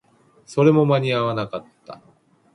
[0.47, 2.01] それも間に合わなかった